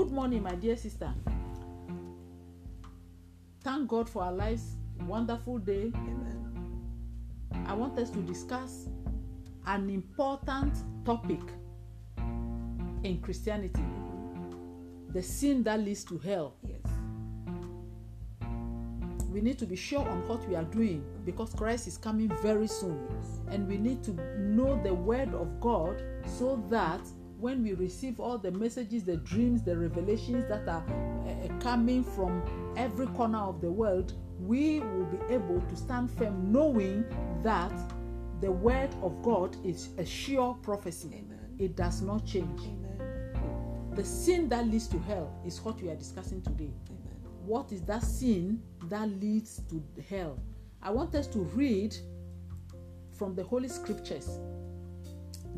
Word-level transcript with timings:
Good 0.00 0.12
morning, 0.12 0.42
my 0.42 0.54
dear 0.54 0.76
sister. 0.78 1.12
Thank 3.62 3.86
God 3.86 4.08
for 4.08 4.22
our 4.22 4.32
lives. 4.32 4.76
Wonderful 5.06 5.58
day. 5.58 5.92
Amen. 5.94 7.66
I 7.66 7.74
want 7.74 7.98
us 7.98 8.08
to 8.12 8.22
discuss 8.22 8.88
an 9.66 9.90
important 9.90 10.72
topic 11.04 11.42
in 13.04 13.20
Christianity 13.20 13.82
the 15.10 15.22
sin 15.22 15.62
that 15.64 15.80
leads 15.80 16.02
to 16.04 16.16
hell. 16.16 16.54
Yes. 16.66 16.80
We 19.30 19.42
need 19.42 19.58
to 19.58 19.66
be 19.66 19.76
sure 19.76 20.08
on 20.08 20.26
what 20.26 20.48
we 20.48 20.56
are 20.56 20.64
doing 20.64 21.04
because 21.26 21.52
Christ 21.52 21.86
is 21.86 21.98
coming 21.98 22.32
very 22.40 22.68
soon. 22.68 23.06
And 23.50 23.68
we 23.68 23.76
need 23.76 24.02
to 24.04 24.12
know 24.38 24.82
the 24.82 24.94
word 24.94 25.34
of 25.34 25.60
God 25.60 26.02
so 26.24 26.64
that 26.70 27.02
when 27.40 27.62
we 27.62 27.72
receive 27.72 28.20
all 28.20 28.36
the 28.36 28.50
messages, 28.50 29.04
the 29.04 29.16
dreams, 29.16 29.62
the 29.62 29.76
revelations 29.76 30.44
that 30.48 30.68
are 30.68 30.84
uh, 31.26 31.58
coming 31.60 32.04
from 32.04 32.42
every 32.76 33.06
corner 33.08 33.38
of 33.38 33.60
the 33.60 33.70
world, 33.70 34.12
we 34.38 34.80
will 34.80 35.06
be 35.06 35.34
able 35.34 35.60
to 35.60 35.76
stand 35.76 36.10
firm 36.10 36.52
knowing 36.52 37.04
that 37.42 37.72
the 38.40 38.50
word 38.50 38.94
of 39.02 39.22
God 39.22 39.56
is 39.64 39.90
a 39.98 40.04
sure 40.04 40.54
prophecy. 40.62 41.08
Amen. 41.08 41.38
It 41.58 41.76
does 41.76 42.02
not 42.02 42.26
change. 42.26 42.60
Amen. 42.60 43.90
The 43.94 44.04
sin 44.04 44.48
that 44.50 44.66
leads 44.66 44.86
to 44.88 44.98
hell 45.00 45.34
is 45.44 45.60
what 45.62 45.80
we 45.80 45.88
are 45.88 45.96
discussing 45.96 46.42
today. 46.42 46.72
Amen. 46.88 47.16
What 47.44 47.72
is 47.72 47.82
that 47.82 48.02
sin 48.02 48.62
that 48.84 49.08
leads 49.20 49.62
to 49.70 49.82
hell? 50.08 50.38
I 50.82 50.90
want 50.90 51.14
us 51.14 51.26
to 51.28 51.38
read 51.40 51.96
from 53.12 53.34
the 53.34 53.44
Holy 53.44 53.68
Scriptures, 53.68 54.38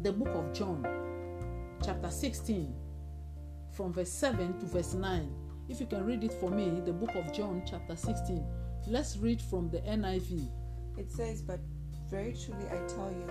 the 0.02 0.12
book 0.12 0.34
of 0.34 0.52
John, 0.52 1.01
chapter 1.84 2.10
16, 2.10 2.74
from 3.72 3.92
verse 3.92 4.10
7 4.12 4.58
to 4.60 4.66
verse 4.66 4.94
9. 4.94 5.34
If 5.68 5.80
you 5.80 5.86
can 5.86 6.04
read 6.04 6.22
it 6.22 6.32
for 6.32 6.50
me, 6.50 6.80
the 6.84 6.92
book 6.92 7.14
of 7.14 7.32
John, 7.32 7.62
chapter 7.68 7.96
16. 7.96 8.44
Let's 8.86 9.16
read 9.16 9.40
from 9.40 9.70
the 9.70 9.78
NIV. 9.78 10.48
It 10.98 11.10
says, 11.10 11.42
But 11.42 11.60
very 12.10 12.34
truly 12.34 12.66
I 12.70 12.76
tell 12.86 13.10
you, 13.10 13.26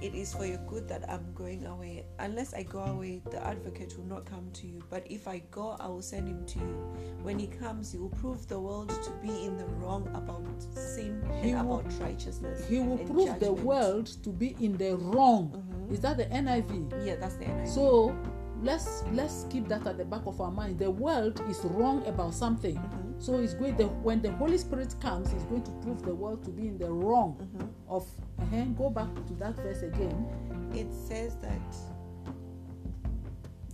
it 0.00 0.14
is 0.14 0.34
for 0.34 0.44
your 0.46 0.58
good 0.58 0.88
that 0.88 1.08
I'm 1.10 1.32
going 1.34 1.66
away. 1.66 2.04
Unless 2.18 2.54
I 2.54 2.62
go 2.62 2.80
away, 2.80 3.22
the 3.30 3.44
advocate 3.44 3.94
will 3.98 4.06
not 4.06 4.26
come 4.26 4.50
to 4.54 4.66
you. 4.66 4.82
But 4.90 5.06
if 5.10 5.26
I 5.26 5.42
go, 5.50 5.76
I 5.80 5.88
will 5.88 6.02
send 6.02 6.28
him 6.28 6.44
to 6.46 6.58
you. 6.58 6.94
When 7.22 7.38
he 7.38 7.46
comes, 7.46 7.92
he 7.92 7.98
will 7.98 8.10
prove 8.10 8.46
the 8.48 8.60
world 8.60 8.90
to 8.90 9.10
be 9.22 9.44
in 9.44 9.56
the 9.56 9.64
wrong 9.66 10.08
about 10.14 10.44
sin 10.72 11.22
He 11.42 11.50
and 11.50 11.68
will- 11.68 11.80
about 11.80 11.92
righteousness. 12.00 12.68
He 12.68 12.78
will 12.80 12.98
prove 12.98 13.40
the 13.40 13.52
world 13.52 14.06
to 14.22 14.30
be 14.30 14.56
in 14.60 14.76
the 14.76 14.96
wrong. 14.96 15.64
Mhm. 15.88 15.92
Is 15.92 16.00
that 16.00 16.16
the 16.16 16.24
NIV? 16.26 17.06
Yeah, 17.06 17.16
that's 17.16 17.36
the 17.36 17.44
NIV. 17.46 17.68
So 17.68 18.16
let's 18.62 19.04
let's 19.12 19.46
keep 19.50 19.68
that 19.68 19.86
at 19.86 19.98
the 19.98 20.04
back 20.04 20.26
of 20.26 20.40
our 20.40 20.50
mind. 20.50 20.78
The 20.78 20.90
world 20.90 21.40
is 21.48 21.58
wrong 21.64 22.06
about 22.06 22.34
something. 22.34 22.76
Mhm. 22.76 23.22
So 23.22 23.38
it's 23.38 23.54
going 23.54 23.76
the 23.76 23.86
when 23.88 24.20
the 24.22 24.32
Holy 24.32 24.58
Spirit 24.58 24.94
comes, 25.00 25.30
he's 25.32 25.44
going 25.44 25.62
to 25.64 25.70
prove 25.82 26.02
the 26.02 26.14
world 26.14 26.44
to 26.44 26.50
be 26.50 26.68
in 26.68 26.78
the 26.78 26.90
wrong 26.90 27.36
Mhm. 27.56 27.68
of 27.88 28.06
uh 28.38 28.64
go 28.76 28.90
back 28.90 29.08
to 29.26 29.34
that 29.34 29.56
verse 29.56 29.82
again. 29.82 30.26
it 30.74 30.92
says 30.92 31.34
that 31.36 31.74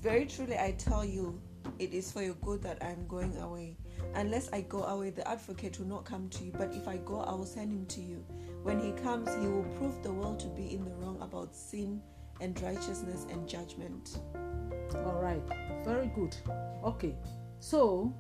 very 0.01 0.27
truly 0.27 0.57
I 0.57 0.73
tell 0.73 1.05
you 1.05 1.41
it 1.79 1.93
is 1.93 2.13
for 2.13 2.23
your 2.23 2.35
good 2.35 2.63
that 2.63 2.79
I 2.83 2.91
am 2.91 3.07
going 3.09 3.37
away 3.39 3.77
unless 4.15 4.49
I 4.53 4.61
go 4.61 4.85
away 4.85 5.11
the 5.11 5.27
advocate 5.29 5.79
will 5.81 5.89
not 5.89 6.05
come 6.05 6.29
to 6.31 6.45
you 6.45 6.53
but 6.53 6.73
if 6.75 6.87
I 6.87 6.99
go 6.99 7.21
I 7.21 7.33
will 7.33 7.47
send 7.47 7.73
him 7.73 7.87
to 7.87 8.01
you 8.01 8.25
when 8.65 8.81
he 8.81 8.91
comes 9.03 9.29
he 9.41 9.47
will 9.47 9.63
prove 9.79 10.03
the 10.03 10.11
world 10.13 10.41
to 10.41 10.49
be 10.49 10.75
in 10.75 10.85
the 10.85 10.91
wrong 10.97 11.19
about 11.23 11.55
sin 11.55 12.01
and 12.41 12.61
righteousness 12.63 13.27
and 13.31 13.49
judgment 13.49 14.19
All 15.07 15.21
right, 15.23 15.43
very 15.85 16.07
good. 16.15 16.37
Okay, 16.85 17.15
so 17.61 18.13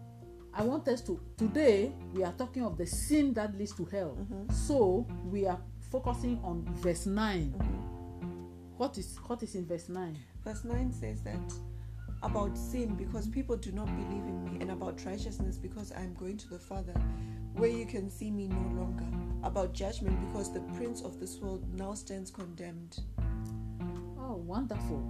I 0.52 0.62
want 0.62 0.86
us 0.88 1.00
to 1.02 1.20
today 1.36 1.92
we 2.12 2.22
are 2.24 2.32
talking 2.32 2.62
of 2.64 2.76
the 2.78 2.86
sin 2.86 3.32
that 3.34 3.56
leads 3.58 3.74
to 3.76 3.84
hell. 3.86 4.16
Mhm. 4.20 4.52
So 4.52 5.06
we 5.24 5.46
are 5.46 5.58
focusing 5.90 6.38
on 6.44 6.64
verse 6.74 7.06
9 7.06 7.54
Mhm. 7.58 8.78
What 8.78 8.98
is 8.98 9.16
what 9.28 9.42
is 9.42 9.54
in 9.54 9.66
verse 9.66 9.88
nine? 9.88 10.16
verse 10.44 10.64
9 10.64 10.92
says 10.92 11.22
that 11.22 11.52
about 12.22 12.56
sin 12.56 12.94
because 12.96 13.26
people 13.28 13.56
do 13.56 13.70
not 13.72 13.86
believe 13.86 14.26
in 14.26 14.44
me 14.44 14.60
and 14.60 14.70
about 14.70 15.04
righteousness 15.04 15.56
because 15.58 15.92
I 15.92 16.02
am 16.02 16.14
going 16.14 16.36
to 16.38 16.48
the 16.48 16.58
Father 16.58 16.94
where 17.54 17.70
you 17.70 17.86
can 17.86 18.10
see 18.10 18.30
me 18.30 18.48
no 18.48 18.80
longer 18.80 19.04
about 19.42 19.72
judgment 19.72 20.18
because 20.28 20.52
the 20.52 20.60
prince 20.76 21.02
of 21.02 21.18
this 21.20 21.38
world 21.40 21.62
now 21.74 21.94
stands 21.94 22.30
condemned 22.30 22.98
Oh, 24.18 24.36
wonderful. 24.36 25.02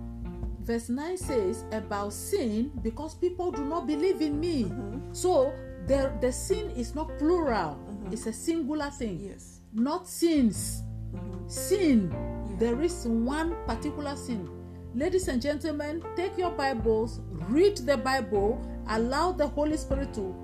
Verse 0.61 0.89
9 0.89 1.17
says 1.17 1.65
about 1.71 2.13
sin 2.13 2.73
because 2.83 3.15
people 3.15 3.53
do 3.53 3.65
not 3.65 3.87
believe 3.87 4.21
in 4.21 4.41
me. 4.41 4.65
Mhm. 4.65 5.15
So 5.15 5.53
the, 5.87 6.13
the 6.21 6.33
sin 6.33 6.71
is 6.71 6.95
not 6.97 7.17
plural, 7.19 7.77
Mhm. 7.77 8.13
it's 8.13 8.27
a 8.27 8.33
singular 8.33 8.91
thing, 8.91 9.21
yes 9.21 9.61
not 9.73 10.07
sins. 10.09 10.83
Mhm. 11.13 11.51
Sin, 11.51 12.11
Yeah. 12.11 12.57
there 12.59 12.83
is 12.83 13.07
one 13.07 13.55
particular 13.67 14.17
sin. 14.17 14.49
Ladies 14.95 15.27
and 15.29 15.43
gentlemen, 15.43 16.03
take 16.17 16.39
your 16.39 16.53
Bibles, 16.53 17.21
read 17.49 17.77
the 17.79 17.97
Bible, 17.97 18.59
allow 18.89 19.33
the 19.33 19.47
Holy 19.49 19.77
Spirit 19.77 20.15
to 20.15 20.35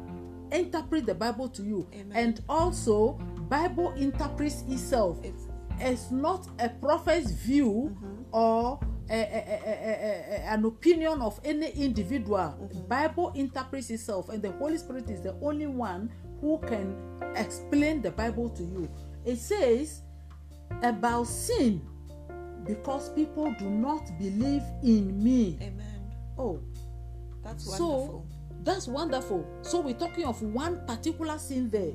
interpret 0.52 1.06
the 1.06 1.14
Bible 1.14 1.48
to 1.50 1.62
you. 1.62 1.88
Amen. 1.94 2.12
And 2.14 2.40
also, 2.48 3.12
Bible 3.48 3.92
interprets 3.92 4.62
itself. 4.68 5.18
it's 5.24 5.46
it's 5.82 6.10
not 6.10 6.46
a 6.58 6.68
prophet's 6.68 7.30
view 7.30 7.96
Mhm. 7.96 8.24
or 8.32 8.78
a, 9.08 9.14
a- 9.14 9.62
a- 9.64 10.52
an 10.52 10.64
opinion 10.66 11.22
of 11.22 11.40
any 11.42 11.70
individual 11.70 12.54
Mhm. 12.60 12.86
bible 12.86 13.32
interprets 13.34 13.88
itself 13.88 14.28
and 14.28 14.42
the 14.42 14.52
holy 14.52 14.76
spirit 14.76 15.08
is 15.08 15.22
the 15.22 15.34
only 15.40 15.66
one 15.66 16.10
who 16.42 16.58
can 16.58 16.94
explain 17.34 18.02
the 18.02 18.10
bible 18.10 18.50
to 18.50 18.62
you 18.62 18.90
it 19.24 19.36
says 19.38 20.02
about 20.82 21.26
sin 21.26 21.80
because 22.66 23.08
people 23.14 23.52
do 23.58 23.70
not 23.70 24.02
believe 24.18 24.62
in 24.82 25.24
me 25.24 25.56
amen 25.62 26.12
oh 26.36 26.60
that's 27.42 27.64
So- 27.64 27.88
wonderful 27.88 28.26
that's 28.62 28.86
wonderful 28.86 29.46
so 29.62 29.80
we're 29.80 29.94
talking 29.94 30.24
of 30.24 30.40
one 30.42 30.84
particular 30.86 31.38
sin 31.38 31.68
there 31.70 31.94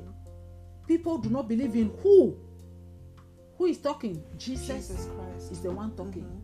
people 0.86 1.18
do 1.18 1.28
not 1.30 1.48
believe 1.48 1.74
in 1.76 1.90
who 2.02 2.36
who 3.56 3.66
is 3.66 3.78
talking 3.78 4.22
jesus, 4.36 4.88
jesus 4.88 5.08
christ 5.16 5.52
is 5.52 5.60
the 5.60 5.70
one 5.70 5.94
talking 5.96 6.24
Mhm. 6.24 6.42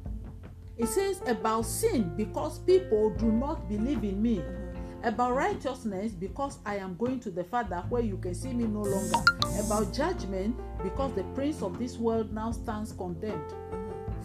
It 0.79 0.89
says 0.89 1.21
about 1.27 1.67
sin 1.67 2.13
because 2.17 2.59
people 2.61 3.11
do 3.11 3.31
not 3.31 3.69
believe 3.69 4.03
in 4.05 4.21
me. 4.23 4.37
Mhm. 4.39 5.05
About 5.05 5.35
righteousness 5.35 6.13
because 6.13 6.59
I 6.65 6.77
am 6.77 6.97
going 6.97 7.21
to 7.21 7.31
the 7.31 7.45
Father 7.45 7.85
where 7.91 8.03
you 8.03 8.17
can 8.17 8.35
see 8.35 8.53
me 8.55 8.65
no 8.65 8.83
longer. 8.83 9.23
About 9.65 9.93
judgment 9.93 10.57
because 10.83 11.13
the 11.15 11.25
prince 11.35 11.61
of 11.63 11.79
this 11.79 11.99
world 11.99 12.33
now 12.33 12.53
stands 12.53 12.93
condemned. 12.93 13.51
Mhm. 13.51 13.82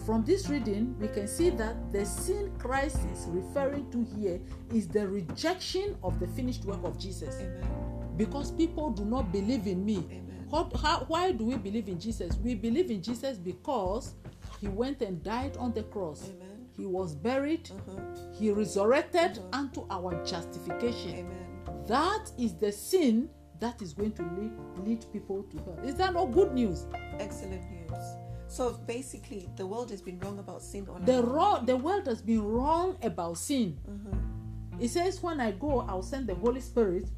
From 0.08 0.24
this 0.24 0.48
reading, 0.48 0.96
we 0.98 1.08
can 1.08 1.28
see 1.28 1.50
that 1.50 1.92
the 1.92 2.02
sin 2.06 2.50
Christ 2.58 2.96
is 3.12 3.26
referring 3.28 3.90
to 3.90 4.02
here 4.16 4.40
is 4.72 4.88
the 4.88 5.06
rejection 5.06 5.98
of 6.02 6.18
the 6.18 6.26
finished 6.28 6.64
work 6.64 6.82
of 6.82 6.98
Jesus. 6.98 7.34
amen 7.34 8.14
Because 8.16 8.50
people 8.50 8.88
do 8.88 9.04
not 9.04 9.30
believe 9.30 9.66
in 9.66 9.84
me. 9.84 10.22
What, 10.48 10.74
how, 10.80 11.04
why 11.08 11.32
do 11.32 11.44
we 11.44 11.56
believe 11.56 11.88
in 11.90 12.00
Jesus? 12.00 12.36
We 12.36 12.54
believe 12.54 12.90
in 12.90 13.02
Jesus 13.02 13.36
because 13.36 14.14
he 14.62 14.68
went 14.68 15.02
and 15.02 15.22
died 15.22 15.58
on 15.58 15.74
the 15.74 15.82
cross. 15.82 16.30
amen 16.30 16.68
He 16.74 16.86
was 16.86 17.14
buried, 17.14 17.64
Mhm. 17.68 18.34
he 18.34 18.50
resurrected 18.50 19.32
Mhm. 19.32 19.48
unto 19.52 19.84
our 19.90 20.24
justification. 20.24 21.18
amen 21.18 21.84
That 21.86 22.32
is 22.38 22.54
the 22.54 22.72
sin 22.72 23.28
that 23.60 23.82
is 23.82 23.92
going 23.92 24.12
to 24.12 24.22
lead, 24.22 24.52
lead 24.86 25.04
people 25.12 25.42
to 25.50 25.56
hell. 25.64 25.78
Is 25.84 25.96
that 25.96 26.14
not 26.14 26.32
good 26.32 26.54
news? 26.54 26.86
excellent 27.18 27.70
news 27.70 28.27
so 28.48 28.72
basically 28.86 29.48
the 29.56 29.66
world 29.66 29.90
has 29.90 30.00
been 30.00 30.18
wrong 30.20 30.38
about 30.38 30.62
sin 30.62 30.86
on 30.88 31.04
The 31.04 31.22
wrong, 31.22 31.66
the 31.66 31.76
world 31.76 32.06
has 32.06 32.22
been 32.22 32.42
wrong 32.42 32.96
about 33.02 33.38
sin. 33.38 33.78
Mhm. 33.88 34.82
It 34.82 34.88
says, 34.88 35.22
When 35.22 35.40
I 35.40 35.52
go, 35.52 35.80
I'll 35.80 36.02
send 36.02 36.26
the 36.26 36.34
Holy 36.34 36.60
Spirit 36.60 37.08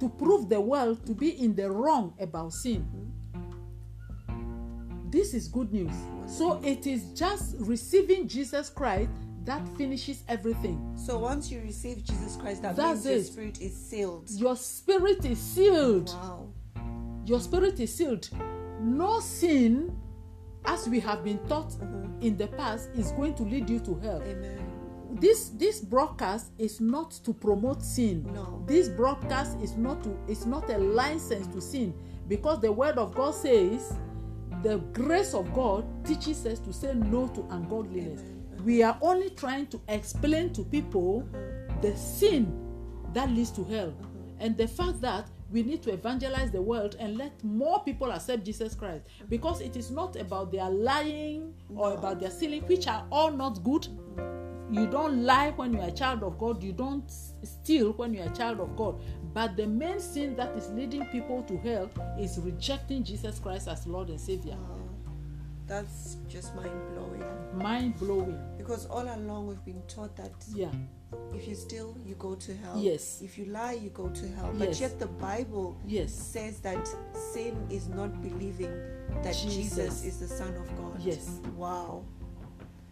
to 0.00 0.08
prove 0.08 0.48
the 0.48 0.60
world 0.60 1.04
to 1.06 1.14
be 1.14 1.30
in 1.42 1.54
the 1.54 1.70
wrong 1.70 2.14
about 2.20 2.52
sin. 2.52 2.86
This 5.10 5.34
is 5.34 5.48
good 5.48 5.72
news. 5.72 5.94
So 6.26 6.60
it 6.62 6.86
is 6.86 7.12
just 7.14 7.56
receiving 7.58 8.28
Jesus 8.28 8.68
Christ 8.68 9.10
that 9.44 9.66
finishes 9.78 10.24
everything. 10.28 10.78
So 10.96 11.18
once 11.18 11.50
you 11.50 11.60
receive 11.60 12.04
Jesus 12.04 12.36
Christ, 12.36 12.62
that 12.62 12.76
That's 12.76 13.04
means 13.04 13.16
your 13.16 13.24
spirit 13.24 13.60
is 13.60 13.74
sealed. 13.74 14.30
Your 14.30 14.56
spirit 14.56 15.24
is 15.24 15.38
sealed. 15.38 16.08
Wow. 16.10 16.48
Your 17.24 17.40
spirit 17.40 17.80
is 17.80 17.94
sealed. 17.94 18.28
No 18.80 19.20
sin, 19.20 19.96
as 20.66 20.88
we 20.88 21.00
have 21.00 21.22
been 21.24 21.38
taught 21.48 21.70
Mhm. 21.70 22.22
in 22.22 22.36
the 22.36 22.46
past, 22.48 22.88
is 22.94 23.12
going 23.12 23.34
to 23.34 23.42
lead 23.42 23.68
you 23.70 23.78
to 23.80 23.94
hell. 23.96 24.22
Amen. 24.22 24.58
This 25.20 25.50
this 25.50 25.80
broadcast 25.80 26.52
is 26.58 26.80
not 26.80 27.10
to 27.24 27.32
promote 27.32 27.82
sin. 27.82 28.28
No. 28.34 28.62
This 28.66 28.88
broadcast 28.88 29.56
is 29.62 29.76
not 29.76 30.02
to 30.04 30.10
it's 30.28 30.44
not 30.44 30.68
a 30.70 30.78
license 30.78 31.46
to 31.54 31.60
sin 31.60 31.94
because 32.28 32.60
the 32.60 32.70
word 32.70 32.98
of 32.98 33.14
God 33.14 33.34
says 33.34 33.94
the 34.62 34.78
grace 34.92 35.32
of 35.34 35.52
God 35.54 35.84
teaches 36.04 36.44
us 36.46 36.58
to 36.60 36.72
say 36.72 36.92
no 36.94 37.28
to 37.28 37.44
ungodliness. 37.50 38.20
Amen. 38.20 38.64
We 38.64 38.82
are 38.82 38.98
only 39.00 39.30
trying 39.30 39.68
to 39.68 39.80
explain 39.88 40.52
to 40.54 40.64
people 40.64 41.22
the 41.82 41.96
sin 41.96 42.52
that 43.14 43.30
leads 43.30 43.50
to 43.52 43.64
hell. 43.64 43.94
And 44.38 44.56
the 44.56 44.68
fact 44.68 45.00
that 45.00 45.28
we 45.50 45.62
need 45.62 45.82
to 45.82 45.92
evangelize 45.92 46.50
the 46.50 46.60
world 46.60 46.96
and 46.98 47.16
let 47.16 47.42
more 47.44 47.82
people 47.84 48.10
accept 48.10 48.44
Jesus 48.44 48.74
Christ 48.74 49.04
because 49.28 49.60
it 49.60 49.76
is 49.76 49.90
not 49.90 50.16
about 50.16 50.50
their 50.50 50.68
lying 50.68 51.54
or 51.74 51.94
about 51.94 52.20
their 52.20 52.30
stealing, 52.30 52.62
which 52.62 52.88
are 52.88 53.06
all 53.10 53.30
not 53.30 53.62
good. 53.62 53.86
You 54.68 54.88
don't 54.88 55.22
lie 55.24 55.50
when 55.50 55.72
you 55.74 55.80
are 55.80 55.88
a 55.88 55.92
child 55.92 56.24
of 56.24 56.38
God, 56.38 56.62
you 56.62 56.72
don't 56.72 57.08
steal 57.44 57.92
when 57.92 58.12
you 58.12 58.22
are 58.22 58.26
a 58.26 58.36
child 58.36 58.58
of 58.58 58.74
God. 58.76 59.00
But 59.32 59.56
the 59.56 59.66
main 59.66 60.00
sin 60.00 60.34
that 60.36 60.56
is 60.56 60.70
leading 60.70 61.06
people 61.06 61.44
to 61.44 61.56
hell 61.58 61.88
is 62.18 62.38
rejecting 62.40 63.04
Jesus 63.04 63.38
Christ 63.38 63.68
as 63.68 63.86
Lord 63.86 64.08
and 64.08 64.20
Savior. 64.20 64.56
Wow. 64.56 64.76
That's 65.66 66.16
just 66.28 66.54
mind 66.54 66.70
blowing. 66.94 67.24
Mind 67.54 67.96
blowing. 67.96 68.40
Because 68.56 68.86
all 68.86 69.02
along 69.02 69.48
we've 69.48 69.64
been 69.64 69.82
taught 69.88 70.16
that 70.16 70.32
Yeah. 70.52 70.70
If 71.34 71.46
you 71.46 71.54
steal, 71.54 71.96
you 72.04 72.14
go 72.16 72.34
to 72.34 72.54
hell. 72.56 72.74
Yes. 72.78 73.20
If 73.22 73.38
you 73.38 73.46
lie, 73.46 73.72
you 73.72 73.90
go 73.90 74.08
to 74.08 74.28
hell. 74.28 74.50
Yes. 74.56 74.58
But 74.66 74.80
yet 74.80 74.98
the 74.98 75.06
Bible 75.06 75.76
Yes. 75.86 76.12
says 76.12 76.60
that 76.60 76.88
sin 77.12 77.56
is 77.70 77.88
not 77.88 78.20
believing 78.22 78.72
that 79.22 79.34
Jesus. 79.34 79.54
Jesus, 79.54 80.04
is 80.04 80.18
the 80.18 80.28
Son 80.28 80.54
of 80.56 80.66
God. 80.76 81.00
Yes. 81.00 81.28
Wow. 81.56 82.04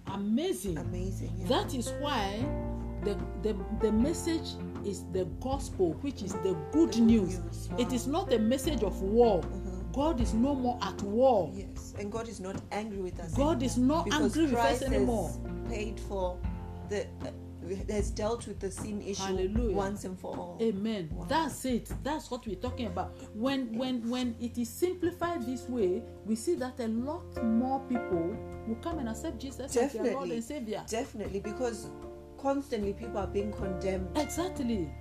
Amazing. 0.07 0.79
Amazing. 0.79 1.33
Yeah. 1.39 1.49
That 1.49 1.75
is 1.75 1.91
why 2.01 2.45
the, 3.03 3.17
the, 3.43 3.57
the 3.81 3.91
message 3.91 4.51
is 4.85 5.05
the 5.13 5.25
gospel, 5.41 5.95
which 6.03 6.23
is 6.23 6.33
the 6.35 6.55
good 6.73 6.93
The 6.93 6.97
good 6.99 7.03
news. 7.03 7.39
news. 7.41 7.69
Wow. 7.71 7.79
is 7.91 8.07
not 8.07 8.33
a 8.33 8.39
message 8.39 8.83
of 8.83 9.01
war. 9.03 9.41
Mhm. 9.43 9.93
God 9.93 10.21
is 10.21 10.35
no 10.35 10.55
more 10.55 10.79
at 10.83 11.01
war. 11.03 11.51
Yes. 11.55 11.95
And 11.99 12.11
God 12.13 12.29
is 12.29 12.41
not 12.41 12.61
angry 12.73 12.99
with 13.01 13.19
us. 13.21 13.33
God 13.35 13.63
is 13.63 13.77
not 13.79 14.05
because 14.05 14.37
angry 14.37 14.53
with 14.55 14.65
us 14.65 14.83
anymore. 14.83 15.31
Paid 15.69 15.99
for 16.01 16.37
the 16.89 17.07
has 17.91 18.11
dealt 18.11 18.47
with 18.47 18.61
the 18.61 18.71
sin 18.71 19.01
issue 19.03 19.23
Hallelujah. 19.23 19.75
once 19.75 20.05
and 20.05 20.19
for 20.19 20.37
all. 20.37 20.59
Amen. 20.61 21.09
Wow. 21.13 21.27
That's 21.29 21.65
it. 21.65 21.91
That's 22.03 22.31
what 22.31 22.47
we're 22.47 22.57
talking 22.57 22.87
about. 22.87 23.17
When 23.35 23.77
when 23.79 24.09
when 24.09 24.35
it 24.41 24.59
is 24.59 24.69
simplified 24.69 25.45
this 25.47 25.69
way, 25.69 26.03
we 26.25 26.35
see 26.37 26.55
that 26.57 26.79
a 26.81 26.89
lot 26.89 27.43
more 27.43 27.81
people 27.89 28.37
will 28.67 28.77
come 28.77 28.99
and 28.99 29.09
accept 29.09 29.39
Jesus 29.41 29.77
as 29.77 29.93
their 29.93 30.03
Lord 30.03 30.05
Definitely. 30.05 30.37
and 30.37 30.45
Savior. 30.45 30.85
Definitely, 30.89 31.41
because 31.41 31.89
constantly 32.39 32.93
people 32.93 33.19
are 33.19 33.27
being 33.27 33.53
condemned. 33.53 34.09
Exactly. 34.17 34.93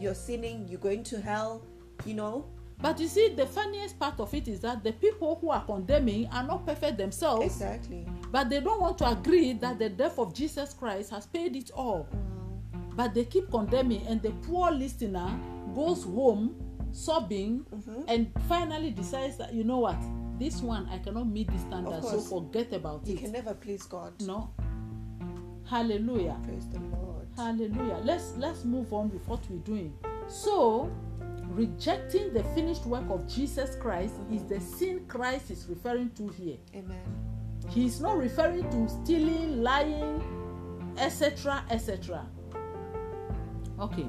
You're 0.00 0.14
sinning. 0.14 0.66
You're 0.68 0.80
going 0.80 1.04
to 1.04 1.20
hell. 1.20 1.62
You 2.04 2.14
know. 2.14 2.46
But 2.80 3.00
you 3.00 3.08
see, 3.08 3.30
the 3.34 3.46
funniest 3.46 3.98
part 3.98 4.20
of 4.20 4.32
it 4.34 4.48
is 4.48 4.60
that 4.60 4.84
the 4.84 4.92
people 4.92 5.38
who 5.40 5.50
are 5.50 5.64
condemning 5.64 6.28
are 6.28 6.42
not 6.44 6.66
perfect 6.66 6.98
themselves, 6.98 7.44
Exactly. 7.46 8.06
but 8.30 8.50
they 8.50 8.60
don't 8.60 8.80
want 8.80 8.98
to 8.98 9.10
agree 9.10 9.54
that 9.54 9.78
the 9.78 9.88
death 9.88 10.18
of 10.18 10.34
Jesus 10.34 10.74
Christ 10.74 11.10
has 11.10 11.26
paid 11.26 11.56
it 11.56 11.70
all. 11.74 12.06
But 12.94 13.14
they 13.14 13.24
keep 13.24 13.50
condemning, 13.50 14.06
and 14.06 14.20
the 14.22 14.30
poor 14.46 14.70
listener 14.70 15.28
goes 15.74 16.04
home 16.04 16.54
sobbing 16.92 17.64
Mhm. 17.74 18.04
and 18.08 18.30
finally 18.48 18.90
decides 18.90 19.36
that, 19.38 19.52
you 19.52 19.64
know 19.64 19.78
what, 19.78 19.96
this 20.38 20.62
one 20.62 20.86
I 20.90 20.98
cannot 20.98 21.26
meet 21.28 21.48
this 21.50 21.62
standard, 21.62 22.02
so 22.04 22.20
forget 22.20 22.72
about 22.72 23.06
You 23.06 23.14
it. 23.14 23.16
You 23.16 23.22
can 23.24 23.32
never 23.32 23.54
please 23.54 23.82
God. 23.84 24.12
No. 24.22 24.50
Hallelujah. 25.64 26.38
Praise 26.44 26.68
the 26.68 26.78
Lord. 26.78 27.26
Hallelujah. 27.36 28.00
Let's 28.04 28.36
let's 28.36 28.64
move 28.64 28.92
on 28.92 29.10
with 29.10 29.26
what 29.28 29.40
we're 29.50 29.58
doing. 29.58 29.92
So, 30.28 30.90
rejecting 31.56 32.34
the 32.34 32.44
finished 32.54 32.84
work 32.84 33.04
of 33.08 33.26
Jesus 33.26 33.76
Christ 33.76 34.14
is 34.30 34.44
the 34.44 34.60
sin 34.60 35.06
Christ 35.08 35.50
is 35.50 35.66
referring 35.68 36.10
to 36.10 36.28
here. 36.28 36.58
Amen. 36.74 37.00
He 37.70 37.86
is 37.86 37.98
not 37.98 38.18
referring 38.18 38.68
to 38.70 38.88
stealing, 38.88 39.62
lying, 39.62 40.22
etc., 40.98 41.64
etc. 41.70 42.26
Okay. 43.80 44.06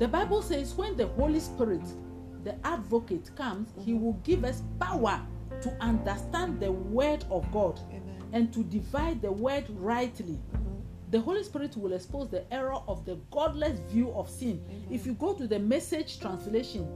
The 0.00 0.08
Bible 0.08 0.42
says 0.42 0.74
when 0.74 0.96
the 0.96 1.06
Holy 1.06 1.38
Spirit, 1.38 1.82
the 2.42 2.56
advocate, 2.66 3.30
comes, 3.36 3.68
he 3.84 3.92
mm-hmm. 3.92 4.04
will 4.04 4.20
give 4.24 4.44
us 4.44 4.62
power 4.80 5.24
to 5.62 5.72
understand 5.80 6.58
the 6.58 6.72
word 6.72 7.24
of 7.30 7.50
God 7.52 7.78
Amen. 7.90 8.22
and 8.32 8.52
to 8.52 8.64
divide 8.64 9.22
the 9.22 9.30
word 9.30 9.66
rightly. 9.70 10.40
The 11.14 11.20
Holy 11.20 11.44
Spirit 11.44 11.76
will 11.76 11.92
expose 11.92 12.28
the 12.28 12.42
error 12.52 12.74
of 12.88 13.04
the 13.04 13.14
godless 13.30 13.78
view 13.88 14.10
of 14.14 14.28
sin. 14.28 14.60
If 14.90 15.06
you 15.06 15.14
go 15.14 15.32
to 15.32 15.46
the 15.46 15.60
message 15.60 16.18
translation, 16.18 16.88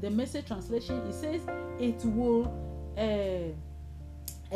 the 0.00 0.08
message 0.08 0.46
translation, 0.46 1.06
it 1.06 1.12
says 1.12 1.42
it 1.78 2.02
will 2.02 2.46
uh, 2.96 3.52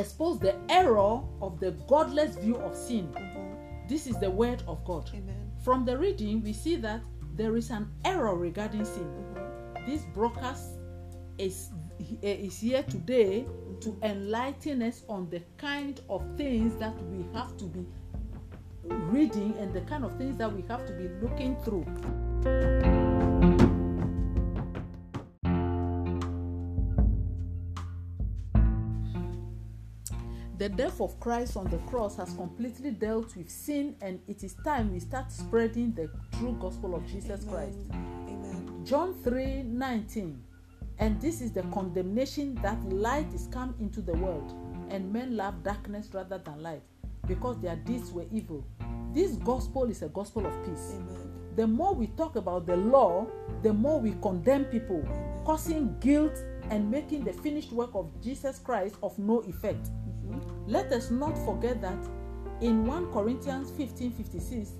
expose 0.01 0.39
the 0.39 0.55
error 0.71 1.21
of 1.43 1.61
the 1.61 1.73
godless 1.89 2.37
view 2.37 2.57
of 2.57 2.75
sin. 2.75 3.07
Mhm. 3.13 3.87
This 3.87 4.07
is 4.07 4.19
the 4.19 4.31
word 4.31 4.63
of 4.67 4.83
God. 4.87 5.11
Amen. 5.13 5.53
From 5.63 5.85
the 5.85 5.99
reading, 5.99 6.43
we 6.43 6.55
see 6.55 6.77
that 6.77 7.03
there 7.35 7.55
is 7.59 7.69
an 7.69 7.91
error 8.07 8.35
regarding 8.35 8.87
sin. 8.87 9.05
Mhm. 9.05 9.85
This 9.85 10.07
broadcast 10.15 10.71
is, 11.37 11.69
is 12.23 12.59
here 12.59 12.83
today 12.85 13.45
to 13.81 13.95
enlighten 14.03 14.81
us 14.81 15.03
on 15.07 15.29
the 15.29 15.43
kind 15.59 16.01
of 16.09 16.23
things 16.39 16.77
that 16.77 16.95
we 17.11 17.27
have 17.35 17.59
to 17.59 17.67
be 17.67 17.85
reading 18.85 19.55
and 19.59 19.73
the 19.73 19.81
kind 19.83 20.05
of 20.05 20.17
things 20.17 20.37
that 20.39 20.53
we 20.53 20.63
have 20.69 20.87
to 20.87 20.93
be 20.93 21.09
looking 21.21 21.57
through. 21.63 21.87
The 30.63 30.69
death 30.69 31.01
of 31.01 31.19
Christ 31.19 31.57
on 31.57 31.69
the 31.71 31.79
cross 31.79 32.15
has 32.19 32.35
completely 32.35 32.93
dealt 32.93 33.35
with 33.35 33.51
sin, 33.51 33.97
and 34.01 34.21
it 34.29 34.45
is 34.45 34.55
time 34.65 34.93
we 34.93 35.01
start 35.01 35.33
spreading 35.33 35.93
the 35.93 36.09
true 36.39 36.57
gospel 36.61 36.95
of 36.95 37.05
Jesus 37.05 37.43
Christ. 37.43 37.79
Amen. 37.91 38.83
John 38.85 39.13
3 39.25 39.65
19. 39.65 40.41
And 41.01 41.21
this 41.21 41.41
is 41.41 41.51
the 41.51 41.63
condemnation 41.75 42.55
that 42.63 42.81
light 42.93 43.35
is 43.35 43.49
come 43.49 43.75
into 43.81 44.01
the 44.01 44.13
world, 44.13 44.55
and 44.89 45.13
men 45.13 45.37
love 45.37 45.65
darkness 45.65 46.11
rather 46.13 46.39
than 46.39 46.63
light, 46.63 46.83
because 47.27 47.61
their 47.61 47.77
deeds 47.77 48.11
were 48.13 48.27
evil. 48.33 48.65
This 49.13 49.33
gospel 49.37 49.85
is 49.85 50.03
a 50.03 50.09
gospel 50.09 50.47
of 50.47 50.65
peace. 50.65 50.95
Amen. 50.95 51.33
The 51.57 51.67
more 51.67 51.95
we 51.95 52.07
talk 52.09 52.37
about 52.37 52.67
the 52.67 52.77
law, 52.77 53.27
the 53.63 53.73
more 53.73 54.01
we 54.01 54.15
condemn 54.23 54.65
people, 54.67 55.07
causing 55.45 55.95
guilt 56.01 56.43
and 56.71 56.91
making 56.91 57.25
the 57.25 57.33
finished 57.33 57.73
work 57.73 57.91
of 57.95 58.09
Jesus 58.23 58.59
Christ 58.59 58.97
of 59.03 59.19
no 59.19 59.41
effect. 59.41 59.91
Mhm. 60.27 60.41
Let 60.67 60.91
us 60.93 61.11
not 61.11 61.37
forget 61.39 61.81
that 61.83 61.99
in 62.61 62.87
1 62.87 63.13
Corinthians 63.13 63.71
15 63.73 64.13
56, 64.13 64.73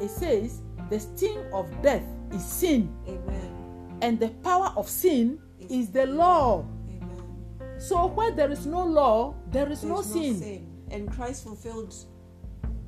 it 0.00 0.10
says, 0.10 0.62
The 0.90 1.00
sting 1.00 1.38
of 1.52 1.70
death 1.82 2.04
is 2.30 2.44
sin, 2.44 2.94
Amen. 3.08 3.98
and 4.02 4.20
the 4.20 4.28
power 4.42 4.72
of 4.76 4.88
sin 4.88 5.38
is 5.58 5.90
the 5.90 6.06
law. 6.06 6.64
Amen. 6.88 7.80
So, 7.80 8.06
where 8.08 8.30
there 8.30 8.50
is 8.52 8.66
no 8.66 8.84
law, 8.84 9.34
there 9.50 9.68
is 9.72 9.82
no 9.82 10.02
There's 10.02 10.38
sin. 10.38 10.66
And 10.90 11.10
Christ 11.10 11.44
fulfilled 11.44 11.94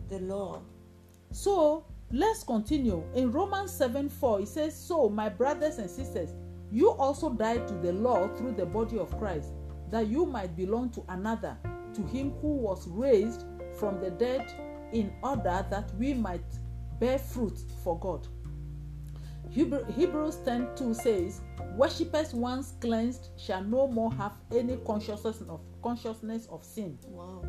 the 0.08 0.18
law. 0.20 0.62
So, 1.32 1.86
let's 2.12 2.42
continue. 2.44 3.02
In 3.14 3.32
Romans 3.32 3.72
7 3.72 4.08
4, 4.08 4.40
it 4.40 4.48
says, 4.48 4.76
So, 4.78 5.08
my 5.08 5.28
brothers 5.28 5.78
and 5.78 5.90
sisters, 5.90 6.34
you 6.70 6.90
also 6.90 7.30
died 7.30 7.66
to 7.68 7.74
the 7.74 7.92
law 7.92 8.28
through 8.36 8.52
the 8.52 8.66
body 8.66 8.98
of 8.98 9.16
Christ, 9.18 9.50
that 9.90 10.08
you 10.08 10.26
might 10.26 10.56
belong 10.56 10.90
to 10.90 11.04
another, 11.08 11.56
to 11.94 12.02
him 12.06 12.32
who 12.40 12.56
was 12.56 12.86
raised 12.88 13.44
from 13.78 14.00
the 14.00 14.10
dead, 14.10 14.52
in 14.92 15.12
order 15.22 15.66
that 15.70 15.92
we 15.96 16.14
might 16.14 16.44
bear 16.98 17.18
fruit 17.18 17.58
for 17.82 17.98
God. 17.98 18.28
Hebrews 19.50 20.36
10 20.44 20.68
2 20.76 20.94
says, 20.94 21.40
Worshippers 21.76 22.34
once 22.34 22.74
cleansed 22.80 23.30
shall 23.36 23.62
no 23.62 23.86
more 23.86 24.12
have 24.14 24.32
any 24.54 24.76
consciousness 24.78 25.42
of 25.48 25.60
consciousness 25.82 26.46
of 26.50 26.64
sin. 26.64 26.98
Wow. 27.06 27.42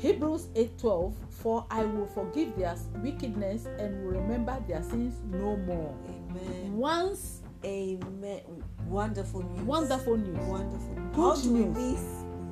Hebrews 0.00 0.48
8:12 0.54 1.12
For 1.28 1.66
I 1.70 1.84
will 1.84 2.06
forgive 2.06 2.56
their 2.56 2.74
wickedness 3.02 3.66
and 3.78 4.04
will 4.04 4.12
remember 4.20 4.56
their 4.66 4.82
sins 4.82 5.14
no 5.30 5.56
more. 5.56 5.94
Amen. 6.08 6.76
Once 6.76 7.42
Amen. 7.62 8.40
Wonderful 8.88 9.42
news. 9.42 9.60
wonderful 9.66 10.16
news. 10.16 10.38
Wonderful. 10.46 10.94
Good 10.94 11.14
how 11.14 11.34
do 11.36 11.50
news. 11.50 11.76
we 11.76 11.82
miss 11.92 12.02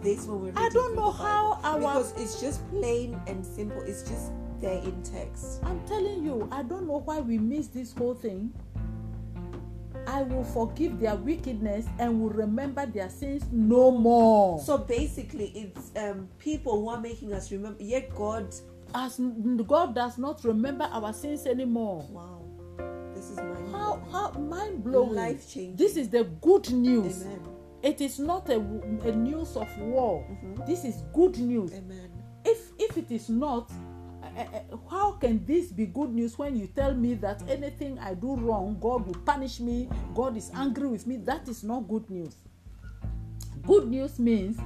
this 0.03 0.27
when 0.27 0.41
we're 0.43 0.53
I 0.55 0.69
don't 0.69 0.95
know 0.95 1.11
how 1.11 1.59
our- 1.65 1.79
because 1.79 2.13
it's 2.19 2.39
just 2.41 2.69
plain 2.71 3.19
and 3.27 3.45
simple. 3.45 3.81
It's 3.83 4.03
just 4.03 4.31
there 4.61 4.83
in 4.83 5.03
text. 5.03 5.61
I'm 5.65 5.81
telling 5.87 6.23
you, 6.25 6.47
I 6.53 6.63
don't 6.63 6.87
know 6.87 7.01
why 7.05 7.21
we 7.21 7.39
miss 7.39 7.69
this 7.69 7.93
whole 7.95 8.15
thing. 8.15 8.53
I 10.09 10.23
will 10.23 10.43
forgive 10.45 10.99
their 10.99 11.17
wickedness 11.17 11.85
and 11.99 12.21
will 12.21 12.31
remember 12.31 12.87
their 12.87 13.11
sins 13.11 13.45
no 13.53 13.91
more. 13.91 14.59
So 14.61 14.79
basically, 14.79 15.53
it's 15.55 15.91
um, 15.97 16.29
people 16.39 16.81
who 16.81 16.89
are 16.89 17.01
making 17.01 17.35
us 17.35 17.53
remember. 17.53 17.83
Yet 17.83 18.15
God, 18.15 18.47
As 18.95 19.21
God 19.67 19.95
does 19.95 20.17
not 20.17 20.43
remember 20.45 20.85
our 20.91 21.13
sins 21.13 21.47
anymore. 21.47 22.07
wow, 22.11 22.41
this 23.15 23.31
is 23.31 23.37
mind 23.37 23.71
How 23.71 24.01
how 24.11 24.31
mind 24.33 24.83
blowing. 24.83 25.15
Life 25.15 25.47
changing. 25.53 25.77
This 25.77 25.97
is 25.99 26.09
the 26.09 26.25
good 26.41 26.73
news. 26.73 27.23
Amen. 27.23 27.41
It 27.83 28.01
is 28.01 28.19
not 28.19 28.49
a, 28.49 28.57
a 28.57 29.13
news 29.13 29.57
of 29.57 29.69
war. 29.79 30.25
Mhm. 30.31 30.67
This 30.67 30.85
is 30.85 31.03
good 31.13 31.39
news. 31.39 31.71
Amen. 31.75 32.11
If 32.47 32.73
if 32.79 32.97
it 32.97 33.11
is 33.13 33.29
not, 33.29 33.71
how 34.91 35.13
can 35.13 35.45
this 35.45 35.73
be 35.73 35.87
good 35.87 36.11
news 36.11 36.39
when 36.39 36.57
you 36.57 36.67
tell 36.67 36.95
me 36.95 37.15
that 37.15 37.43
anything 37.49 37.99
I 37.99 38.15
do 38.15 38.37
wrong, 38.37 38.79
God 38.81 39.07
will 39.07 39.21
punish 39.25 39.61
me, 39.61 39.89
God 40.15 40.37
is 40.37 40.51
angry 40.55 40.89
with 40.89 41.07
me? 41.07 41.17
That 41.17 41.49
is 41.49 41.65
not 41.65 41.89
good 41.89 42.09
news. 42.11 42.35
Good 43.67 43.89
news 43.89 44.19
means 44.19 44.59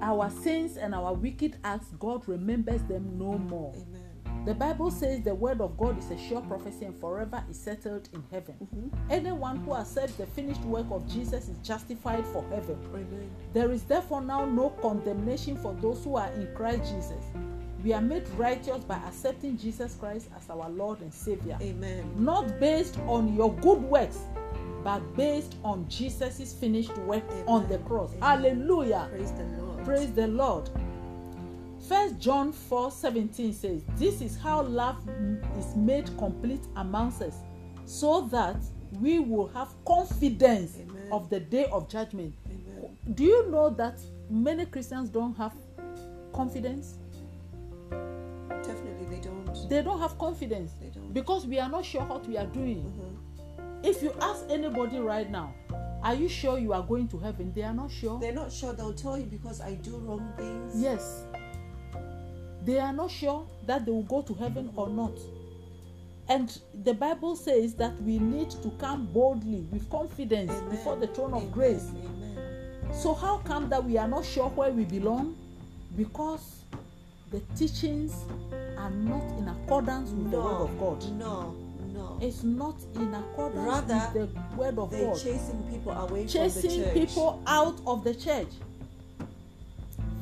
our 0.00 0.30
sins 0.30 0.76
and 0.76 0.94
our 0.94 1.14
wicked 1.14 1.56
acts, 1.62 1.88
God 1.98 2.26
remembers 2.26 2.82
them 2.82 3.18
no 3.18 3.38
more. 3.38 3.72
Amen. 3.74 4.12
The 4.44 4.54
Bible 4.54 4.90
says 4.90 5.22
the 5.22 5.34
word 5.34 5.60
of 5.60 5.78
God 5.78 5.96
is 6.00 6.10
a 6.10 6.18
sure 6.18 6.40
prophecy 6.40 6.86
and 6.86 6.98
forever 6.98 7.44
is 7.48 7.56
settled 7.60 8.08
in 8.12 8.24
heaven. 8.32 8.56
Mm-hmm. 8.60 9.12
Anyone 9.12 9.58
who 9.58 9.76
accepts 9.76 10.14
the 10.14 10.26
finished 10.26 10.62
work 10.62 10.86
of 10.90 11.06
Jesus 11.08 11.48
is 11.48 11.58
justified 11.58 12.26
for 12.26 12.42
heaven. 12.50 12.76
Amen. 12.92 13.30
There 13.52 13.70
is 13.70 13.84
therefore 13.84 14.20
now 14.20 14.44
no 14.44 14.70
condemnation 14.70 15.56
for 15.56 15.74
those 15.74 16.02
who 16.02 16.16
are 16.16 16.32
in 16.32 16.52
Christ 16.56 16.92
Jesus. 16.92 17.22
We 17.82 17.92
are 17.92 18.00
made 18.00 18.28
righteous 18.36 18.84
by 18.84 18.94
accepting 18.94 19.58
Jesus 19.58 19.96
Christ 19.96 20.28
as 20.36 20.48
our 20.48 20.68
Lord 20.70 21.00
and 21.00 21.12
Savior. 21.12 21.58
Amen. 21.60 22.08
Not 22.16 22.60
based 22.60 22.96
on 23.08 23.34
your 23.34 23.52
good 23.54 23.82
works, 23.82 24.18
but 24.84 25.00
based 25.16 25.56
on 25.64 25.88
Jesus' 25.88 26.52
finished 26.52 26.96
work 26.98 27.24
on 27.48 27.68
the 27.68 27.78
cross. 27.78 28.10
Amen. 28.10 28.22
Hallelujah. 28.22 29.08
Praise 29.10 29.32
the 29.32 29.44
Lord. 29.44 29.84
Praise 29.84 30.12
the 30.12 30.26
Lord. 30.28 30.70
First 31.88 32.20
John 32.20 32.52
4 32.52 32.92
17 32.92 33.52
says, 33.52 33.82
This 33.96 34.20
is 34.20 34.38
how 34.38 34.62
love 34.62 34.96
is 35.58 35.74
made 35.74 36.16
complete 36.18 36.62
amongst 36.76 37.22
us, 37.22 37.38
so 37.84 38.20
that 38.28 38.56
we 39.00 39.18
will 39.18 39.48
have 39.48 39.74
confidence 39.84 40.76
Amen. 40.76 41.08
of 41.10 41.28
the 41.30 41.40
day 41.40 41.64
of 41.72 41.88
judgment. 41.88 42.32
Amen. 42.46 42.96
Do 43.14 43.24
you 43.24 43.50
know 43.50 43.70
that 43.70 43.98
many 44.30 44.66
Christians 44.66 45.08
don't 45.08 45.36
have 45.36 45.54
confidence? 46.32 46.98
Definitely, 48.64 49.06
they 49.16 49.20
don't. 49.22 49.68
They 49.68 49.82
don't 49.82 49.98
have 50.00 50.18
confidence 50.18 50.72
They 50.80 50.88
don't. 50.90 51.12
because 51.12 51.46
we 51.46 51.58
are 51.58 51.68
not 51.68 51.84
sure 51.84 52.02
what 52.04 52.26
we 52.28 52.36
are 52.36 52.46
doing. 52.46 52.82
Mhm. 52.84 53.84
If 53.84 54.02
you 54.02 54.12
ask 54.20 54.44
anybody 54.50 54.98
right 54.98 55.30
now, 55.30 55.52
Are 56.04 56.16
you 56.16 56.28
sure 56.28 56.58
you 56.58 56.72
are 56.72 56.82
going 56.82 57.06
to 57.08 57.18
heaven? 57.18 57.52
They 57.54 57.62
are 57.62 57.72
not 57.72 57.88
sure. 57.88 58.18
They're 58.18 58.32
not 58.34 58.50
sure. 58.50 58.72
They'll 58.72 58.92
tell 58.92 59.16
you 59.16 59.24
because 59.26 59.60
I 59.60 59.74
do 59.74 59.98
wrong 59.98 60.32
things. 60.36 60.72
Yes. 60.74 61.24
They 62.64 62.80
are 62.80 62.92
not 62.92 63.08
sure 63.08 63.46
that 63.66 63.84
they 63.84 63.92
will 63.92 64.02
go 64.02 64.20
to 64.22 64.34
heaven 64.34 64.72
or 64.74 64.88
not. 64.88 65.12
And 66.28 66.58
the 66.82 66.94
Bible 66.94 67.36
says 67.36 67.74
that 67.74 67.92
we 68.02 68.18
need 68.18 68.50
to 68.50 68.70
come 68.78 69.06
boldly 69.12 69.60
with 69.70 69.88
confidence 69.90 70.50
Amen. 70.50 70.70
before 70.70 70.96
the 70.96 71.06
throne 71.06 71.34
of 71.34 71.42
Amen. 71.42 71.52
grace. 71.52 71.88
Amen. 71.90 72.92
So, 72.92 73.14
how 73.14 73.38
come 73.38 73.68
that 73.68 73.84
we 73.84 73.96
are 73.96 74.08
not 74.08 74.24
sure 74.24 74.48
where 74.50 74.72
we 74.72 74.84
belong? 74.84 75.36
Because 75.96 76.64
the 77.32 77.40
teachings 77.56 78.14
are 78.78 78.90
not 78.90 79.22
in 79.38 79.48
accordance 79.48 80.10
with 80.10 80.30
the 80.30 80.40
Word 80.40 80.62
of 80.70 80.78
God. 80.78 81.04
No, 81.18 81.56
no. 81.94 82.18
It's 82.20 82.42
not 82.42 82.76
in 82.94 83.12
accordance 83.14 83.66
Rather, 83.66 84.18
with 84.20 84.34
the 84.34 84.56
Word 84.56 84.78
of 84.78 84.90
They're 84.90 85.06
God. 85.06 85.16
chasing 85.20 85.62
people 85.70 85.92
away 85.92 86.26
chasing 86.26 86.70
from 86.70 86.78
the 86.80 86.84
church. 86.84 86.94
people 86.94 87.42
out 87.46 87.80
of 87.86 88.04
the 88.04 88.14
church. 88.14 88.48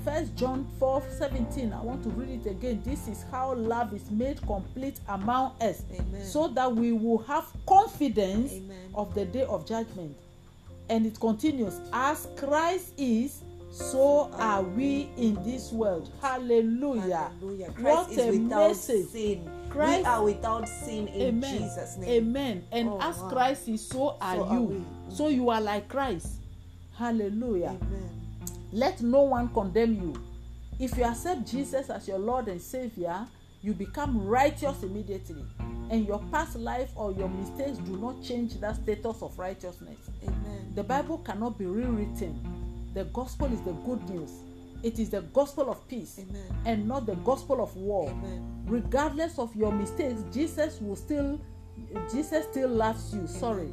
First 0.05 0.35
John 0.35 0.67
4 0.79 1.03
17. 1.19 1.73
I 1.75 1.83
want 1.83 2.03
to 2.05 2.09
read 2.11 2.47
it 2.47 2.49
again. 2.51 2.81
This 2.85 3.07
is 3.07 3.25
how 3.31 3.55
love 3.55 3.93
is 3.93 4.11
made 4.11 4.41
complete 4.47 4.99
among 5.09 5.53
us, 5.61 5.83
Amen. 5.93 6.25
so 6.25 6.49
that 6.49 6.75
we 6.75 6.93
will 6.93 7.19
have 7.19 7.45
confidence 7.67 8.53
Amen. 8.53 8.91
of 8.95 9.15
the 9.15 9.27
day 9.27 9.43
of 9.43 9.67
judgment. 9.67 10.17
And 10.89 11.05
it 11.07 11.21
continues, 11.21 11.81
as 11.93 12.27
Christ 12.37 12.95
is, 12.97 13.43
so 13.71 14.31
are 14.35 14.63
we 14.63 15.11
in 15.17 15.35
this 15.45 15.73
world. 15.73 16.11
Hallelujah. 16.21 17.31
Hallelujah. 17.41 17.71
Christ 17.73 17.85
What 18.09 18.11
is 18.13 18.19
a 18.19 18.31
without 18.31 18.69
message. 18.69 19.07
sin. 19.07 19.51
Christ- 19.69 20.01
we 20.01 20.05
are 20.07 20.25
without 20.25 20.69
sin 20.69 21.07
in 21.09 21.21
Amen. 21.37 21.59
Jesus' 21.59 21.97
name. 21.99 22.09
Amen. 22.11 22.65
And 22.73 22.89
Oh, 22.89 22.99
as 23.01 23.19
wow. 23.19 23.29
Christ 23.29 23.69
is, 23.69 23.87
so 23.87 24.17
are 24.21 24.35
So 24.37 24.45
are 24.45 24.55
you. 24.55 24.63
we. 24.63 24.85
So 25.15 25.29
you 25.29 25.51
are 25.51 25.61
like 25.61 25.89
Christ. 25.89 26.29
Hallelujah. 26.97 27.77
Amen. 27.81 28.11
Let 28.73 29.01
no 29.03 29.23
one 29.23 29.49
condemn 29.55 29.95
you. 29.95 30.15
If 30.79 30.97
you 30.97 31.05
accept 31.05 31.47
Jesus 31.47 31.91
as 31.91 32.09
your 32.09 32.19
Lord 32.19 32.49
and 32.49 32.61
Savior, 32.61 33.27
you 33.63 33.73
become 33.75 34.27
righteous 34.27 34.83
immediately. 34.83 35.45
And 35.91 36.07
your 36.07 36.21
past 36.33 36.57
life 36.57 36.91
or 36.97 37.13
your 37.13 37.29
mistakes 37.29 37.79
do 37.79 37.97
not 37.97 38.23
change 38.23 38.59
that 38.61 38.77
status 38.77 39.23
of 39.23 39.39
righteousness. 39.39 39.99
Amen. 40.25 40.73
The 40.75 40.83
Bible 40.85 41.19
cannot 41.19 41.59
be 41.59 41.67
rewritten. 41.67 42.39
The 42.95 43.05
gospel 43.05 43.53
is 43.53 43.61
the 43.63 43.73
good 43.73 44.09
news. 44.09 44.31
It 44.83 44.99
is 44.99 45.11
the 45.11 45.23
gospel 45.23 45.71
of 45.71 45.87
peace 45.89 46.19
Amen. 46.19 46.43
and 46.65 46.89
not 46.89 47.07
the 47.07 47.17
gospel 47.17 47.63
of 47.63 47.75
war. 47.77 48.09
Amen. 48.09 48.65
Regardless 48.67 49.39
of 49.39 49.55
your 49.55 49.73
mistakes, 49.73 50.25
Jesus 50.33 50.81
will 50.81 50.97
still 50.97 51.41
Jesus 52.13 52.45
still 52.51 52.69
loves 52.69 53.15
you. 53.15 53.27
Sorry. 53.27 53.73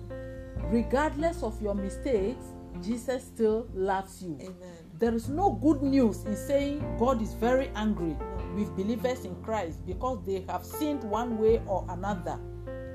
Regardless 0.66 1.44
of 1.44 1.62
your 1.62 1.76
mistakes, 1.76 2.46
Jesus 2.82 3.24
still 3.24 3.68
loves 3.74 4.22
you. 4.22 4.38
Amen. 4.42 4.56
There 5.00 5.14
is 5.14 5.30
no 5.30 5.52
good 5.52 5.82
news 5.82 6.26
in 6.26 6.36
saying 6.36 6.98
God 6.98 7.22
is 7.22 7.34
very 7.34 7.70
angry 7.76 8.18
with 8.56 8.76
believers 8.76 9.26
in 9.26 9.36
Christ 9.44 9.86
because 9.86 10.26
they 10.26 10.44
have 10.50 10.66
sinned 10.66 11.04
one 11.04 11.38
way 11.38 11.62
or 11.68 11.86
another. 11.90 12.40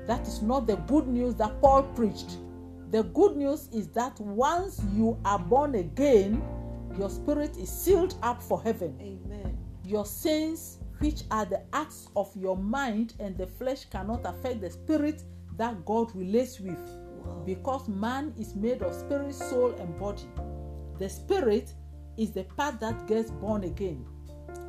That 0.05 0.27
is 0.27 0.41
not 0.41 0.67
the 0.67 0.75
good 0.75 1.07
news 1.07 1.35
that 1.35 1.61
Paul 1.61 1.83
preached. 1.95 2.37
The 2.93 3.01
good 3.01 3.35
news 3.37 3.69
is 3.73 3.87
that 3.93 4.19
once 4.19 4.79
you 4.93 5.17
are 5.25 5.39
born 5.39 5.73
again, 5.73 6.43
your 6.95 7.09
spirit 7.09 7.57
is 7.57 7.67
sealed 7.67 8.13
up 8.21 8.39
for 8.39 8.61
heaven. 8.61 8.95
Amen. 9.01 9.57
Your 9.83 10.05
sins, 10.05 10.77
which 10.99 11.23
are 11.31 11.43
the 11.45 11.63
acts 11.73 12.07
of 12.15 12.29
your 12.37 12.55
mind 12.55 13.15
and 13.19 13.35
the 13.35 13.47
flesh, 13.47 13.85
cannot 13.85 14.21
affect 14.25 14.61
the 14.61 14.69
spirit 14.69 15.23
that 15.57 15.83
God 15.85 16.15
relates 16.15 16.59
with 16.59 16.77
Wow. 16.77 17.41
because 17.43 17.87
man 17.87 18.31
is 18.37 18.53
made 18.53 18.83
of 18.83 18.93
spirit, 18.93 19.33
soul, 19.33 19.71
and 19.79 19.97
body. 19.97 20.29
The 20.99 21.09
spirit 21.09 21.73
is 22.15 22.31
the 22.31 22.43
part 22.43 22.79
that 22.81 23.07
gets 23.07 23.31
born 23.31 23.63
again. 23.63 24.05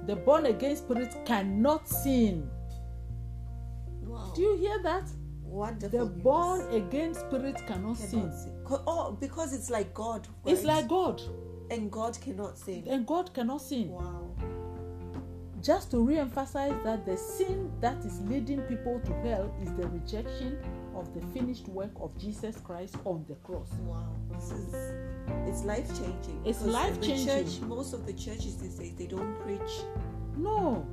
The 0.06 0.16
born 0.16 0.46
again 0.46 0.76
spirit 0.76 1.14
cannot 1.26 1.86
sin. 1.90 2.48
Wow. 4.02 4.32
Do 4.34 4.40
you 4.40 4.56
hear 4.56 4.82
that? 4.82 5.10
Wonderful. 5.54 5.98
The 6.06 6.12
news. 6.12 6.22
born 6.24 6.74
again 6.74 7.14
spirit 7.14 7.54
cannot 7.68 7.68
cannot 7.68 7.96
sin. 7.96 8.32
sin. 8.32 8.52
Oh, 8.68 9.16
because 9.20 9.52
it's 9.54 9.70
like 9.70 9.94
God. 9.94 10.26
It's 10.44 10.64
like 10.64 10.88
God, 10.88 11.22
and 11.70 11.92
God 11.92 12.20
cannot 12.20 12.58
sin. 12.58 12.82
and 12.88 13.06
God 13.06 13.32
cannot 13.32 13.62
sin. 13.62 13.90
Wow. 13.90 14.32
Just 15.62 15.92
to 15.92 16.04
re 16.04 16.18
emphasize 16.18 16.74
that 16.82 17.06
the 17.06 17.16
sin 17.16 17.70
that 17.80 18.04
is 18.04 18.20
leading 18.22 18.62
people 18.62 19.00
to 19.04 19.12
hell 19.22 19.54
is 19.62 19.72
the 19.74 19.86
rejection 19.86 20.58
of 20.96 21.14
the 21.14 21.20
finished 21.28 21.68
work 21.68 21.92
of 22.00 22.18
Jesus 22.18 22.56
Christ 22.56 22.96
on 23.04 23.24
the 23.28 23.36
cross. 23.36 23.70
Wow. 23.82 24.12
This 24.32 24.50
is 24.50 24.74
it's 25.46 25.62
life 25.62 25.88
changing. 25.88 26.42
It's 26.44 26.58
Because 26.58 26.74
life-changing. 26.74 27.26
Church, 27.28 27.60
most 27.60 27.94
of 27.94 28.06
the 28.06 28.12
churches 28.12 28.56
these 28.56 28.74
days, 28.74 28.94
they 28.96 29.06
don't 29.06 29.40
preach. 29.40 29.84
No. 30.36 30.84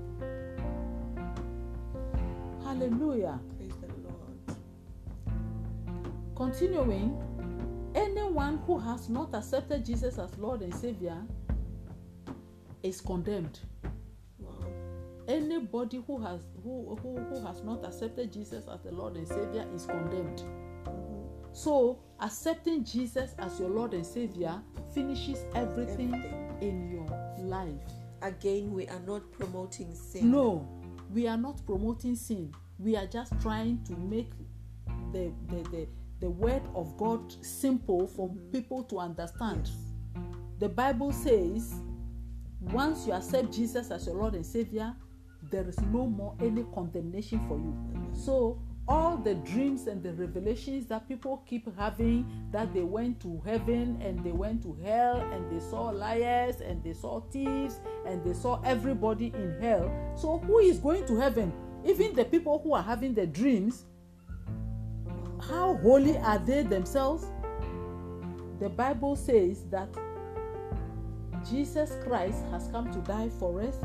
Hallelujah. 2.64 3.40
Praise 6.50 6.68
the 6.68 6.82
Lord. 6.82 6.94
Continuing, 6.94 7.92
anyone 7.96 8.58
who 8.66 8.80
has 8.80 9.10
not 9.10 9.34
accepted 9.36 9.86
Jesus 9.86 10.18
as 10.20 10.38
Lord 10.38 10.62
and 10.62 10.74
Savior 10.74 11.18
is 12.84 13.02
condemned. 13.02 13.60
Wow. 14.40 14.54
Anybody 15.28 16.04
who 16.08 16.20
has 16.24 16.42
who, 16.64 16.98
who, 17.02 17.18
who 17.18 17.46
has 17.46 17.64
not 17.64 17.86
accepted 17.86 18.34
Jesus 18.34 18.66
as 18.68 18.82
the 18.82 18.92
Lord 18.92 19.18
and 19.18 19.28
Savior 19.28 19.68
is 19.76 19.86
condemned. 19.86 20.44
Mhm. 20.86 21.28
So 21.54 22.00
accepting 22.20 22.84
Jesus 22.86 23.36
as 23.40 23.60
your 23.60 23.70
Lord 23.70 23.94
and 23.94 24.06
Savior 24.06 24.62
finishes 24.94 25.46
everything, 25.56 26.14
Everything. 26.14 26.58
in 26.62 26.92
your 26.92 27.46
life. 27.46 27.82
Again, 28.22 28.74
we 28.74 28.88
are 28.88 29.02
not 29.02 29.32
promoting 29.32 29.94
sin. 29.96 30.32
No, 30.32 30.68
we 31.14 31.28
are 31.28 31.38
not 31.38 31.66
promoting 31.66 32.16
sin. 32.16 32.54
We 32.80 32.96
are 32.96 33.08
just 33.08 33.34
trying 33.42 33.84
to 33.86 33.94
make 33.98 34.32
the 35.12 35.32
the, 35.50 35.64
the, 35.70 35.88
the 36.22 36.30
word 36.30 36.62
of 36.76 36.96
God 36.98 37.34
simple 37.44 38.08
for 38.08 38.34
people 38.52 38.84
to 38.86 39.00
understand. 39.00 39.68
Yes. 39.68 39.76
The 40.60 40.70
Bible 40.70 41.12
says, 41.12 41.74
once 42.62 43.08
you 43.08 43.14
accept 43.14 43.52
Jesus 43.52 43.90
as 43.90 44.06
your 44.06 44.16
Lord 44.16 44.36
and 44.36 44.46
Savior, 44.46 44.96
there 45.50 45.68
is 45.68 45.80
no 45.92 46.06
more 46.06 46.36
any 46.40 46.64
condemnation 46.74 47.40
for 47.48 47.58
you. 47.58 47.76
So, 48.14 48.62
all 48.88 49.18
the 49.18 49.36
dreams 49.36 49.88
and 49.88 50.04
the 50.04 50.14
revelations 50.14 50.86
that 50.88 51.08
people 51.08 51.44
keep 51.48 51.68
having 51.78 52.30
that 52.52 52.74
they 52.74 52.82
went 52.82 53.22
to 53.22 53.42
heaven 53.46 54.00
and 54.02 54.24
they 54.24 54.32
went 54.32 54.62
to 54.64 54.78
hell 54.84 55.18
and 55.32 55.50
they 55.52 55.64
saw 55.64 55.90
liars 55.90 56.62
and 56.62 56.84
they 56.84 56.94
saw 56.94 57.22
thieves 57.32 57.80
and 58.06 58.24
they 58.24 58.34
saw 58.34 58.60
everybody 58.64 59.28
in 59.36 59.56
hell. 59.62 59.92
So, 60.16 60.40
who 60.40 60.60
is 60.60 60.78
going 60.78 61.06
to 61.08 61.20
heaven? 61.20 61.52
Even 61.86 62.14
the 62.14 62.26
people 62.26 62.60
who 62.64 62.74
are 62.74 62.84
having 62.84 63.16
the 63.16 63.26
dreams, 63.26 63.86
how 65.50 65.78
holy 65.78 66.18
are 66.18 66.40
they 66.40 66.64
themselves? 66.64 67.26
The 68.60 68.70
Bible 68.70 69.16
says 69.16 69.64
that 69.72 69.90
Jesus 71.50 71.98
Christ 72.04 72.44
has 72.52 72.68
come 72.68 72.92
to 72.92 73.00
die 73.00 73.30
for 73.40 73.62
us 73.62 73.78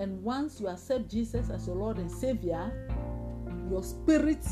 And 0.00 0.22
once 0.22 0.58
you 0.58 0.68
accept 0.68 1.10
Jesus 1.10 1.50
as 1.50 1.66
your 1.66 1.76
Lord 1.76 1.98
and 1.98 2.10
Savior, 2.10 2.72
your 3.68 3.82
spirit, 3.82 4.46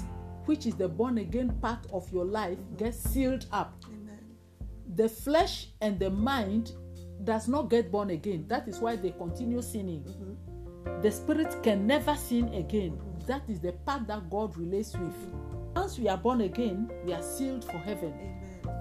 which 0.45 0.67
is 0.67 0.75
the 0.75 0.87
born 0.87 1.17
again 1.17 1.59
part 1.63 1.87
of 1.91 2.13
your 2.13 2.27
life, 2.27 2.59
gets 2.77 2.99
sealed 2.99 3.47
up. 3.51 3.83
Amen. 3.87 4.19
The 4.95 5.09
flesh 5.09 5.69
and 5.81 5.99
the 5.99 6.11
mind 6.11 6.73
does 7.25 7.49
not 7.49 7.71
get 7.71 7.91
born 7.91 8.11
again. 8.11 8.45
That 8.47 8.69
is 8.69 8.79
why 8.79 8.97
they 8.97 9.13
continue 9.13 9.63
sinning. 9.63 10.05
Mm-hmm. 10.05 11.01
The 11.01 11.11
spirit 11.11 11.63
can 11.63 11.87
never 11.87 12.15
sin 12.15 12.53
again. 12.53 13.01
That 13.29 13.43
is 13.49 13.61
the 13.61 13.73
part 13.73 14.07
that 14.07 14.29
God 14.31 14.57
relates 14.57 14.97
with. 14.97 15.15
Once 15.77 15.99
we 15.99 16.09
are 16.09 16.17
born 16.17 16.41
again, 16.41 16.91
we 17.05 17.13
are 17.13 17.23
sealed 17.23 17.63
for 17.63 17.79
heaven. 17.79 18.13
Amen. 18.15 18.75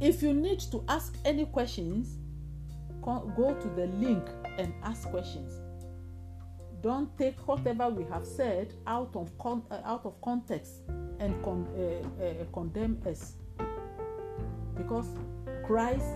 If 0.00 0.22
you 0.22 0.32
need 0.32 0.60
to 0.72 0.82
ask 0.88 1.16
any 1.24 1.44
questions, 1.44 2.16
go 3.02 3.54
to 3.60 3.68
the 3.76 3.86
link 3.98 4.26
and 4.58 4.72
ask 4.82 5.08
questions. 5.10 5.60
Don't 6.80 7.16
take 7.18 7.36
whatever 7.46 7.88
we 7.90 8.04
have 8.04 8.26
said 8.26 8.72
out 8.86 9.14
of 9.14 9.30
con- 9.38 9.64
uh, 9.70 9.80
out 9.84 10.04
of 10.06 10.20
context 10.22 10.82
and 11.20 11.42
con- 11.44 11.68
uh, 11.78 12.24
uh, 12.24 12.44
condemn 12.52 13.00
us, 13.06 13.36
because 14.74 15.06
Christ 15.66 16.06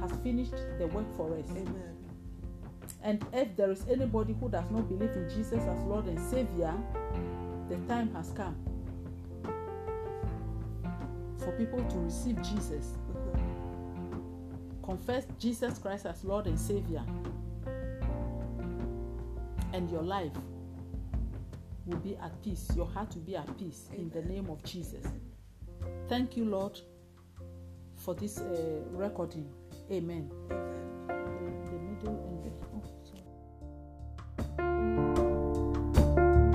has 0.00 0.12
finished 0.22 0.54
the 0.78 0.88
work 0.88 1.06
for 1.16 1.36
us. 1.38 1.46
Amen. 1.50 2.01
And 3.02 3.24
if 3.32 3.56
there 3.56 3.70
is 3.70 3.84
anybody 3.90 4.34
who 4.38 4.48
does 4.48 4.70
not 4.70 4.88
believe 4.88 5.10
in 5.12 5.28
Jesus 5.28 5.62
as 5.64 5.78
Lord 5.84 6.06
and 6.06 6.20
Savior, 6.20 6.72
the 7.68 7.76
time 7.88 8.12
has 8.14 8.30
come 8.30 8.56
for 11.38 11.50
people 11.52 11.82
to 11.84 11.98
receive 11.98 12.40
Jesus, 12.42 12.92
confess 14.84 15.26
Jesus 15.38 15.78
Christ 15.78 16.06
as 16.06 16.22
Lord 16.24 16.46
and 16.46 16.58
Savior, 16.58 17.02
and 19.72 19.90
your 19.90 20.02
life 20.02 20.32
will 21.86 21.98
be 21.98 22.16
at 22.18 22.40
peace. 22.42 22.70
Your 22.76 22.86
heart 22.86 23.14
will 23.14 23.22
be 23.22 23.36
at 23.36 23.58
peace 23.58 23.88
in 23.96 24.10
the 24.10 24.22
name 24.22 24.48
of 24.48 24.62
Jesus. 24.62 25.04
Thank 26.08 26.36
you, 26.36 26.44
Lord, 26.44 26.78
for 27.96 28.14
this 28.14 28.38
uh, 28.38 28.82
recording. 28.92 29.50
Amen. 29.90 30.30
Amen. 30.50 30.91